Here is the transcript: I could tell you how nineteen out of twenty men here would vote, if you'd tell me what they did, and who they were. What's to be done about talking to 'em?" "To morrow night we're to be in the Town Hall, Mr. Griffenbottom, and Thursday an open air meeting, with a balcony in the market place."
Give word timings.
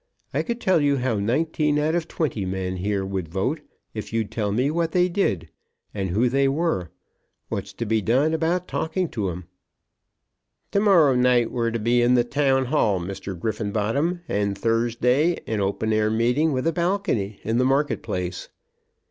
I 0.33 0.41
could 0.41 0.59
tell 0.59 0.81
you 0.81 0.97
how 0.97 1.19
nineteen 1.19 1.77
out 1.77 1.93
of 1.93 2.07
twenty 2.07 2.43
men 2.43 2.77
here 2.77 3.05
would 3.05 3.27
vote, 3.29 3.59
if 3.93 4.11
you'd 4.11 4.31
tell 4.31 4.51
me 4.51 4.71
what 4.71 4.93
they 4.93 5.07
did, 5.07 5.49
and 5.93 6.09
who 6.09 6.27
they 6.27 6.47
were. 6.47 6.89
What's 7.49 7.71
to 7.73 7.85
be 7.85 8.01
done 8.01 8.33
about 8.33 8.67
talking 8.67 9.09
to 9.09 9.29
'em?" 9.29 9.43
"To 10.71 10.79
morrow 10.79 11.13
night 11.13 11.51
we're 11.51 11.69
to 11.69 11.77
be 11.77 12.01
in 12.01 12.15
the 12.15 12.23
Town 12.23 12.65
Hall, 12.65 12.99
Mr. 12.99 13.39
Griffenbottom, 13.39 14.21
and 14.27 14.57
Thursday 14.57 15.37
an 15.45 15.61
open 15.61 15.93
air 15.93 16.09
meeting, 16.09 16.51
with 16.51 16.65
a 16.65 16.73
balcony 16.73 17.39
in 17.43 17.59
the 17.59 17.63
market 17.63 18.01
place." 18.01 18.49